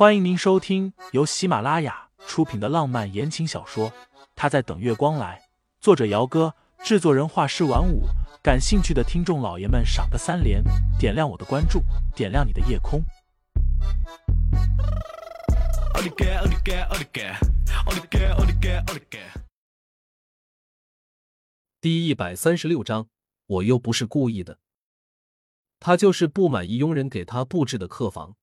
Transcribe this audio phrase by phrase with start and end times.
[0.00, 3.90] 欢迎您收听由喜马拉雅出品的浪漫言情小说
[4.34, 5.38] 《他在等月光来》，
[5.78, 8.04] 作者：姚哥，制作人：画师晚舞。
[8.42, 10.64] 感兴趣的听众老爷们，赏个三连，
[10.98, 11.82] 点亮我的关注，
[12.16, 13.04] 点亮你的夜空。
[21.78, 23.06] 第一百三十六章，
[23.44, 24.60] 我又不是故意的。
[25.78, 28.36] 他就是不满意佣人给他布置的客房，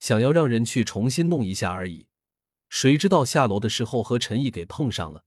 [0.00, 2.08] 想要让人去重新弄一下而已。
[2.68, 5.24] 谁知道下楼的时候和陈毅给碰上了。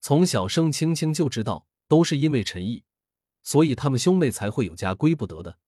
[0.00, 2.84] 从小盛青青就知道，都是因为陈毅，
[3.42, 5.58] 所以他们兄妹才会有家归不得的。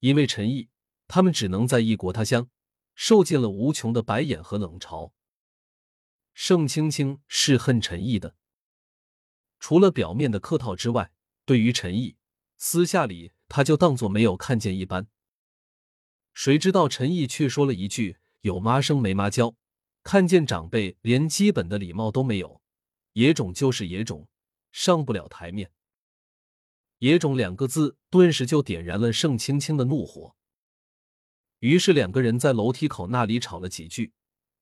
[0.00, 0.68] 因为陈毅，
[1.08, 2.50] 他们只能在异国他乡，
[2.94, 5.12] 受尽了无穷的白眼和冷嘲。
[6.34, 8.34] 盛青青是恨陈毅的，
[9.60, 11.12] 除了表面的客套之外，
[11.44, 12.16] 对于陈毅，
[12.56, 13.32] 私下里。
[13.46, 15.06] 他就当做没有看见一般，
[16.34, 19.54] 谁知道陈毅却说了一句：“有妈生没妈教，
[20.02, 22.60] 看见长辈连基本的礼貌都没有，
[23.14, 24.28] 野种就是野种，
[24.72, 25.70] 上不了台面。”
[26.98, 30.34] 野种两个字顿时就点燃了盛青青的怒火。
[31.60, 34.12] 于是两个人在楼梯口那里吵了几句，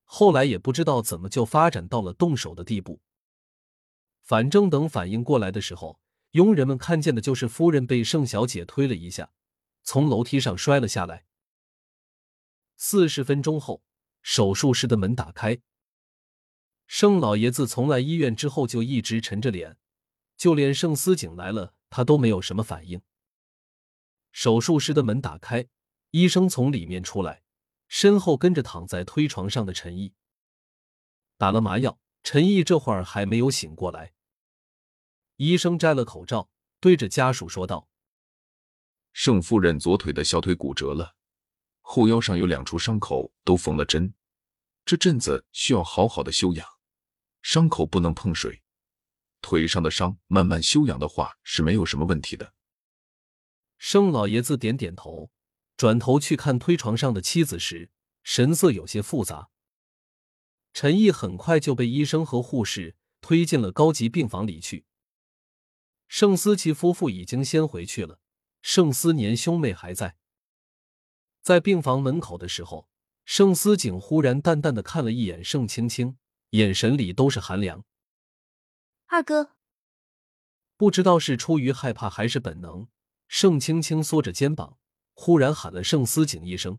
[0.05, 3.01] 后来也不知道怎么就发展到了动手的地步。
[4.23, 5.99] 反正等反应过来的时候。
[6.33, 9.33] 佣人们看见的就是夫人被盛小姐推了一下，
[9.83, 11.27] 从楼梯上摔了下来。
[12.85, 13.81] 四十分钟后，
[14.23, 15.61] 手术室的门打开。
[16.89, 19.79] 盛老爷子从来医院之后就一直沉着脸，
[20.37, 23.01] 就连盛思景来了，他都没有什么反应。
[24.33, 25.69] 手术室的门打开，
[26.11, 27.45] 医生从里面出来，
[27.87, 30.13] 身后跟着躺在推床上的陈毅。
[31.39, 34.13] 打了麻药，陈毅这会儿还没有醒过来。
[35.37, 37.89] 医生摘了口罩，对着家属说道
[39.15, 41.15] ：“盛夫人左腿的小腿骨折了，
[41.83, 44.15] 后腰上有两处伤口都缝了针，
[44.87, 46.67] 这阵子需要好好的休养，
[47.43, 48.63] 伤口不能碰水。
[49.43, 52.55] 腿上的伤慢慢休养的话是没有什么问题的。”
[53.77, 55.31] 盛老爷子点点头，
[55.77, 57.91] 转头去看推床上的妻子时，
[58.23, 59.51] 神色有些复杂。
[60.73, 64.87] 陈毅很快就被医生和护士推进了高级病房里去。
[66.07, 68.21] 盛思琪夫妇已经先回去了，
[68.63, 70.17] 盛思年兄妹还在。
[71.43, 72.89] 在病房门口的时候，
[73.25, 76.17] 盛思景忽然淡淡的看了一眼盛青青，
[76.51, 77.85] 眼神里都是寒凉。
[79.07, 79.57] 二哥，
[80.77, 82.87] 不知道是出于害怕还是本能，
[83.27, 84.79] 盛青青缩着肩膀，
[85.15, 86.79] 忽然喊了盛思景一声。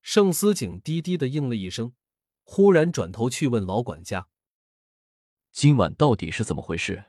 [0.00, 1.94] 盛思景低低的应了一声，
[2.44, 4.28] 忽然转头去问老管家
[5.50, 7.06] ：“今晚到底是怎么回事？”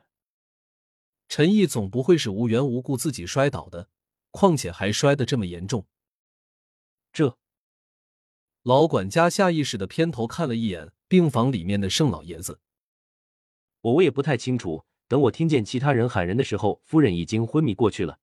[1.30, 3.90] 陈毅总不会是无缘无故自己摔倒的，
[4.32, 5.88] 况且还摔得这么严重。
[7.14, 7.38] 这
[8.64, 12.60] 老管家下意识的偏头看了一眼病房里面的盛老爷子，
[13.82, 14.86] 我我也不太清楚。
[15.08, 18.20] 等我听见其他人喊人的时候，夫人已经昏迷过去了。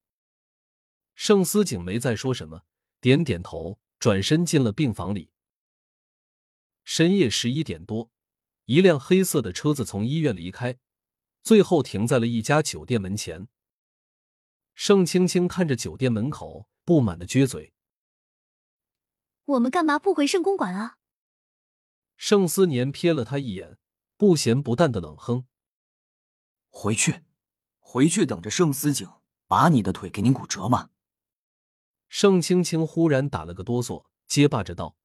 [1.15, 2.62] 盛思景没再说什么，
[3.01, 5.31] 点点头，转身进了病房里。
[6.83, 8.11] 深夜十一点多，
[8.65, 10.78] 一辆黑色的车子从医院离开。
[11.43, 13.47] 最后停在了一家酒店门前。
[14.75, 17.72] 盛青青看着酒店门口，不满的撅嘴
[19.50, 20.99] ：“我们干嘛不回盛公馆啊？”
[22.16, 23.78] 盛思年瞥了他一眼，
[24.16, 25.47] 不咸不淡的冷哼
[26.69, 27.22] ：“回去，
[27.78, 29.09] 回去等着盛思景
[29.47, 30.91] 把你的腿给你骨折吗？”
[32.09, 34.97] 盛青青忽然打了个哆嗦，结巴着道：“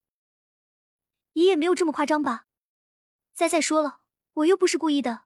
[1.33, 2.47] 爷爷没有这么夸张吧？
[3.33, 4.01] 再再说了，
[4.33, 5.23] 我又不是故意的。”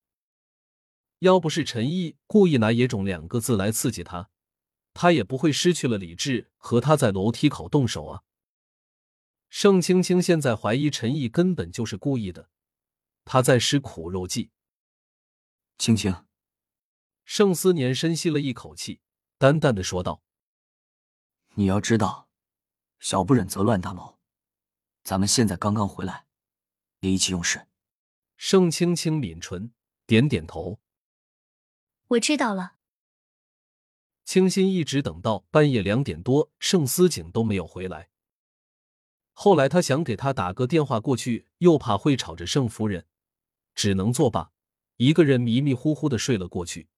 [1.19, 4.29] 要不是陈毅故意拿“野种”两个字来刺激他，
[4.94, 8.24] 他也不会失去了理智和他在楼梯口动手啊。
[9.49, 12.49] 盛青青现在怀疑陈毅根本就是故意的，
[13.25, 14.51] 他在施苦肉计。
[15.77, 16.25] 青青，
[17.25, 19.01] 盛思年深吸了一口气，
[19.37, 20.23] 淡淡的说道
[21.55, 22.29] ：“你要知道，
[22.99, 24.19] 小不忍则乱大谋。
[25.03, 26.28] 咱们现在刚刚回来，
[26.99, 27.67] 别意气用事。”
[28.37, 29.73] 盛青青抿唇，
[30.05, 30.79] 点点头。
[32.07, 32.75] 我知道了。
[34.23, 38.09] 清新一直等到半夜两点多，盛思景都没有回来。
[39.41, 43.06] 后来他想给他打个电话过去，又怕会吵着盛夫人，
[43.74, 44.52] 只能作罢，
[44.97, 46.90] 一个人迷迷糊糊的睡了过去。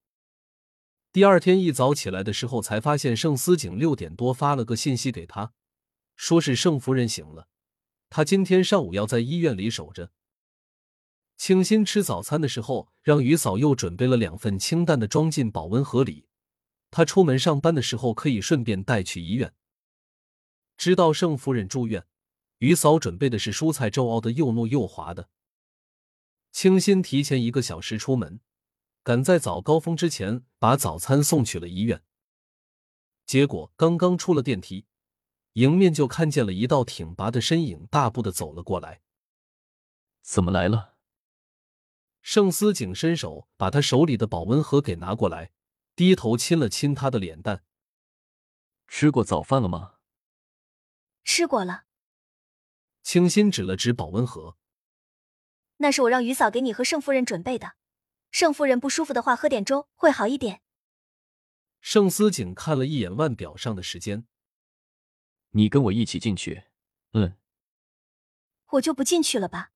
[1.12, 5.54] 第二天一早起来的时候，才发现盛思景六点多发了个信息给他，
[6.16, 7.48] 说是盛夫人醒了，
[8.10, 10.10] 他今天上午要在医院里守着。
[11.38, 16.26] 清新吃早餐的时候，让于嫂又准备了两份清淡的，装进保温盒里。
[16.90, 19.54] 他出门上班的时候可以顺便带去医院。
[20.76, 22.04] 知道盛夫人住院，
[22.62, 25.30] 于嫂准备的是蔬菜粥，熬的又糯又滑的。
[26.52, 28.40] 清新提前一个小时出门，
[29.02, 32.04] 赶在早高峰之前把早餐送去了医院。
[33.25, 34.86] 结果刚刚出了电梯，
[35.54, 39.02] 迎面就看见了一道挺拔的身影，大步的走了过来。
[40.22, 40.98] 怎么来了？
[42.22, 45.52] 盛思景伸手把他手里的保温盒给拿过来，
[45.96, 47.64] 低头亲了亲他的脸蛋。
[48.88, 49.96] 吃过早饭了吗？
[51.24, 51.86] 吃过了。
[53.03, 54.57] 清新指了指保温盒，
[55.77, 57.75] 那是我让于嫂给你和盛夫人准备的。
[58.30, 60.62] 盛夫人不舒服的话，喝点粥会好一点。
[61.81, 64.27] 盛思景看了一眼腕表上的时间，
[65.50, 66.65] 你跟我一起进去。
[67.13, 67.36] 嗯，
[68.68, 69.71] 我就不进去了吧。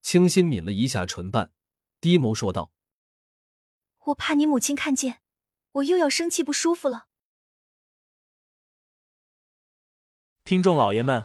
[0.00, 1.52] 清新抿了一下唇瓣，
[2.00, 2.72] 低眸说道
[4.06, 5.20] ：“我怕你母亲看见，
[5.72, 7.08] 我又要生气不舒服了。”
[10.44, 11.24] 听众老爷们，